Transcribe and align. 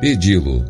Pedi-lo. 0.00 0.64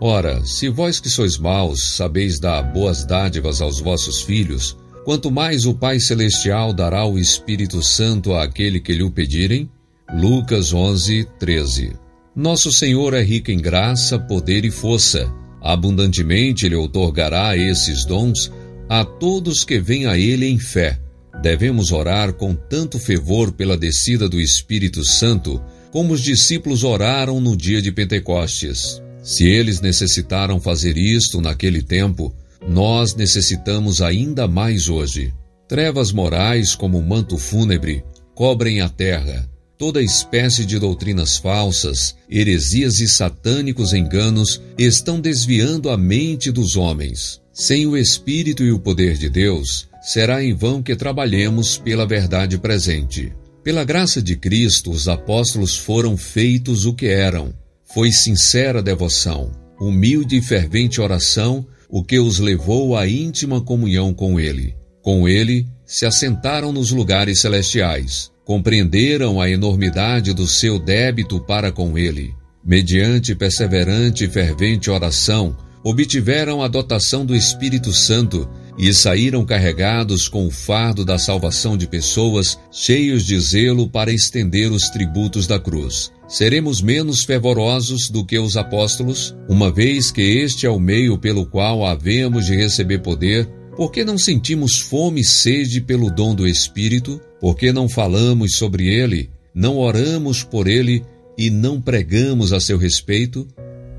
Ora, 0.00 0.44
se 0.44 0.68
vós 0.68 0.98
que 0.98 1.08
sois 1.08 1.38
maus 1.38 1.94
sabeis 1.94 2.40
dar 2.40 2.62
boas 2.62 3.04
dádivas 3.04 3.60
aos 3.60 3.78
vossos 3.78 4.20
filhos, 4.20 4.76
quanto 5.04 5.30
mais 5.30 5.64
o 5.64 5.74
Pai 5.74 6.00
Celestial 6.00 6.72
dará 6.72 7.06
o 7.06 7.18
Espírito 7.18 7.82
Santo 7.82 8.34
àquele 8.34 8.80
que 8.80 8.92
lhe 8.92 9.02
o 9.04 9.10
pedirem? 9.10 9.70
Lucas 10.12 10.74
11, 10.74 11.28
13. 11.38 11.92
Nosso 12.34 12.72
Senhor 12.72 13.14
é 13.14 13.22
rico 13.22 13.50
em 13.50 13.58
graça, 13.58 14.18
poder 14.18 14.64
e 14.64 14.70
força. 14.70 15.32
Abundantemente 15.60 16.66
Ele 16.66 16.74
outorgará 16.74 17.56
esses 17.56 18.04
dons 18.04 18.50
a 18.88 19.04
todos 19.04 19.64
que 19.64 19.78
vêm 19.78 20.06
a 20.06 20.18
Ele 20.18 20.46
em 20.46 20.58
fé. 20.58 20.98
Devemos 21.40 21.92
orar 21.92 22.32
com 22.32 22.54
tanto 22.54 22.98
fervor 22.98 23.52
pela 23.52 23.76
descida 23.76 24.28
do 24.28 24.40
Espírito 24.40 25.04
Santo, 25.04 25.62
como 25.92 26.12
os 26.12 26.20
discípulos 26.20 26.82
oraram 26.82 27.40
no 27.40 27.56
dia 27.56 27.80
de 27.80 27.92
Pentecostes. 27.92 29.00
Se 29.22 29.46
eles 29.46 29.80
necessitaram 29.80 30.58
fazer 30.58 30.96
isto 30.96 31.40
naquele 31.40 31.82
tempo, 31.82 32.34
nós 32.66 33.14
necessitamos 33.14 34.02
ainda 34.02 34.48
mais 34.48 34.88
hoje. 34.88 35.32
Trevas 35.68 36.10
morais, 36.10 36.74
como 36.74 36.98
um 36.98 37.06
manto 37.06 37.38
fúnebre, 37.38 38.02
cobrem 38.34 38.80
a 38.80 38.88
terra 38.88 39.48
toda 39.82 40.00
espécie 40.00 40.64
de 40.64 40.78
doutrinas 40.78 41.38
falsas, 41.38 42.14
heresias 42.30 43.00
e 43.00 43.08
satânicos 43.08 43.92
enganos 43.92 44.62
estão 44.78 45.20
desviando 45.20 45.90
a 45.90 45.96
mente 45.96 46.52
dos 46.52 46.76
homens. 46.76 47.40
Sem 47.52 47.84
o 47.88 47.96
Espírito 47.96 48.62
e 48.62 48.70
o 48.70 48.78
poder 48.78 49.18
de 49.18 49.28
Deus, 49.28 49.88
será 50.00 50.40
em 50.40 50.54
vão 50.54 50.80
que 50.80 50.94
trabalhemos 50.94 51.78
pela 51.78 52.06
verdade 52.06 52.58
presente. 52.58 53.32
Pela 53.62 53.84
graça 53.84 54.20
de 54.20 54.36
Cristo, 54.36 54.90
os 54.90 55.08
apóstolos 55.08 55.76
foram 55.76 56.16
feitos 56.16 56.84
o 56.84 56.94
que 56.94 57.06
eram. 57.06 57.54
Foi 57.94 58.10
sincera 58.10 58.82
devoção, 58.82 59.52
humilde 59.80 60.36
e 60.36 60.42
fervente 60.42 61.00
oração 61.00 61.66
o 61.88 62.02
que 62.02 62.18
os 62.18 62.38
levou 62.38 62.96
à 62.96 63.06
íntima 63.06 63.60
comunhão 63.60 64.14
com 64.14 64.40
Ele. 64.40 64.74
Com 65.02 65.28
Ele, 65.28 65.66
se 65.84 66.06
assentaram 66.06 66.72
nos 66.72 66.90
lugares 66.90 67.40
celestiais 67.40 68.32
compreenderam 68.44 69.40
a 69.40 69.48
enormidade 69.48 70.32
do 70.32 70.46
seu 70.46 70.78
débito 70.78 71.40
para 71.40 71.70
com 71.70 71.96
ele. 71.96 72.34
Mediante 72.64 73.34
perseverante 73.34 74.24
e 74.24 74.28
fervente 74.28 74.90
oração, 74.90 75.56
obtiveram 75.82 76.62
a 76.62 76.68
dotação 76.68 77.24
do 77.24 77.34
Espírito 77.34 77.92
Santo 77.92 78.48
e 78.78 78.92
saíram 78.92 79.44
carregados 79.44 80.28
com 80.28 80.46
o 80.46 80.50
fardo 80.50 81.04
da 81.04 81.18
salvação 81.18 81.76
de 81.76 81.86
pessoas, 81.86 82.58
cheios 82.70 83.24
de 83.24 83.38
zelo 83.38 83.88
para 83.88 84.12
estender 84.12 84.70
os 84.70 84.88
tributos 84.88 85.46
da 85.46 85.58
cruz. 85.58 86.10
Seremos 86.28 86.80
menos 86.80 87.24
fervorosos 87.24 88.08
do 88.08 88.24
que 88.24 88.38
os 88.38 88.56
apóstolos, 88.56 89.36
uma 89.48 89.70
vez 89.70 90.10
que 90.10 90.22
este 90.22 90.66
é 90.66 90.70
o 90.70 90.80
meio 90.80 91.18
pelo 91.18 91.44
qual 91.44 91.84
havemos 91.84 92.46
de 92.46 92.56
receber 92.56 93.00
poder 93.00 93.48
por 93.76 93.90
que 93.90 94.04
não 94.04 94.18
sentimos 94.18 94.78
fome 94.78 95.22
e 95.22 95.24
sede 95.24 95.80
pelo 95.80 96.10
dom 96.10 96.34
do 96.34 96.46
Espírito? 96.46 97.18
Por 97.40 97.56
que 97.56 97.72
não 97.72 97.88
falamos 97.88 98.56
sobre 98.56 98.86
ele, 98.86 99.30
não 99.54 99.78
oramos 99.78 100.42
por 100.42 100.68
ele 100.68 101.02
e 101.38 101.48
não 101.48 101.80
pregamos 101.80 102.52
a 102.52 102.60
seu 102.60 102.76
respeito? 102.76 103.48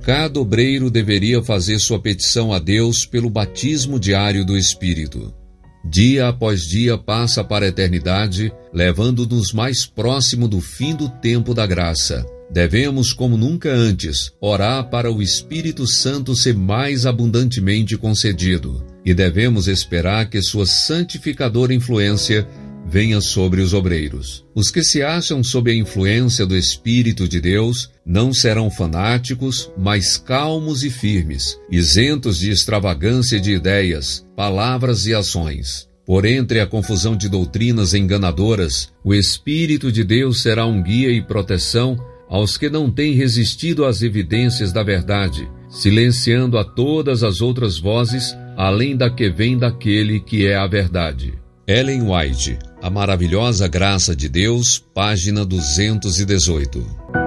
Cada 0.04 0.38
obreiro 0.38 0.92
deveria 0.92 1.42
fazer 1.42 1.80
sua 1.80 1.98
petição 1.98 2.52
a 2.52 2.60
Deus 2.60 3.06
pelo 3.06 3.30
batismo 3.30 3.98
diário 3.98 4.46
do 4.46 4.58
Espírito. 4.58 5.34
Dia 5.90 6.28
após 6.28 6.64
dia 6.64 6.98
passa 6.98 7.42
para 7.42 7.64
a 7.64 7.70
eternidade, 7.70 8.52
levando-nos 8.74 9.54
mais 9.54 9.86
próximo 9.86 10.46
do 10.46 10.60
fim 10.60 10.94
do 10.94 11.08
tempo 11.08 11.54
da 11.54 11.66
graça. 11.66 12.26
Devemos, 12.52 13.14
como 13.14 13.38
nunca 13.38 13.74
antes, 13.74 14.34
orar 14.42 14.90
para 14.90 15.10
o 15.10 15.22
Espírito 15.22 15.88
Santo 15.88 16.36
ser 16.36 16.54
mais 16.54 17.06
abundantemente 17.06 17.98
concedido 17.98 18.86
e 19.06 19.14
devemos 19.14 19.68
esperar 19.68 20.30
que 20.30 20.42
sua 20.42 20.66
santificadora 20.66 21.74
influência 21.74 22.48
venha 22.86 23.22
sobre 23.22 23.62
os 23.62 23.74
obreiros. 23.74 24.46
Os 24.54 24.70
que 24.70 24.84
se 24.84 25.02
acham 25.02 25.44
sob 25.44 25.72
a 25.72 25.76
influência 25.76 26.46
do 26.46 26.56
Espírito 26.56 27.28
de 27.28 27.40
Deus 27.40 27.90
não 28.06 28.34
serão 28.34 28.70
fanáticos, 28.70 29.72
mas 29.78 30.18
calmos 30.18 30.84
e 30.84 30.90
firmes, 30.90 31.60
isentos 31.72 32.40
de 32.40 32.52
extravagância 32.52 33.40
de 33.40 33.54
ideias, 33.54 34.26
palavras 34.36 35.06
e 35.08 35.14
ações. 35.14 35.88
Por 36.06 36.26
entre 36.26 36.60
a 36.60 36.68
confusão 36.68 37.16
de 37.16 37.30
doutrinas 37.30 37.94
enganadoras, 37.94 38.90
o 39.04 39.14
Espírito 39.14 39.92
de 39.92 40.04
Deus 40.04 40.42
será 40.42 40.66
um 40.66 40.84
guia 40.84 41.10
e 41.10 41.22
proteção 41.22 41.98
aos 42.30 42.58
que 42.58 42.70
não 42.70 42.92
têm 42.92 43.14
resistido 43.14 43.86
às 43.86 44.02
evidências 44.02 44.74
da 44.74 44.84
verdade, 44.84 45.48
silenciando 45.70 46.58
a 46.58 46.64
todas 46.64 47.24
as 47.24 47.42
outras 47.42 47.80
vozes 47.80 48.36
além 48.58 48.96
da 48.96 49.10
que 49.10 49.30
vem 49.30 49.58
daquele 49.58 50.20
que 50.20 50.46
é 50.46 50.56
a 50.56 50.68
verdade. 50.68 51.34
Ellen 51.68 52.04
White, 52.04 52.58
A 52.84 52.90
Maravilhosa 52.90 53.66
Graça 53.66 54.14
de 54.14 54.28
Deus, 54.28 54.78
página 54.78 55.46
218. 55.46 57.23